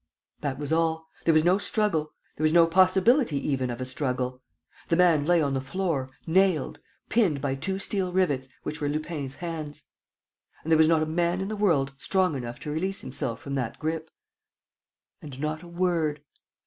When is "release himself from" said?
12.71-13.53